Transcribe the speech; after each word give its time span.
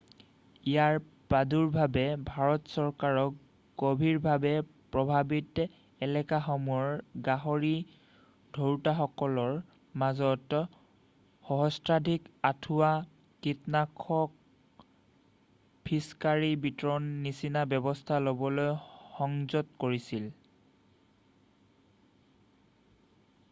ইয়াৰ 0.69 0.95
প্ৰাদুৰ্ভাৱে 1.31 2.03
ভাৰত 2.29 2.69
চৰকাৰক 2.75 3.35
গম্ভীৰভাৱে 3.81 4.53
প্ৰভাৱিত 4.95 5.65
এলেকাসমূহৰ 6.07 6.95
গাহৰি 7.27 7.73
ধৰোতাসকলকৰ 8.59 9.53
মাজত 10.05 10.61
সহস্ৰাধিক 11.51 12.25
আঁঠুৱা 12.51 12.89
কীটনাশকৰ 13.47 14.25
ফিছকাৰী 15.91 16.51
বিতৰণৰ 16.67 17.15
নিচিনা 17.29 17.67
ব্যৱস্থা 17.75 18.21
লবলৈ 18.31 18.73
সংযত 19.21 19.81
কৰিছিল 19.85 20.29